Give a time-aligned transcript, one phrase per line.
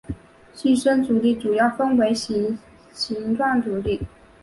[0.55, 2.11] 寄生阻力主要可以分为
[2.91, 4.01] 形状阻力。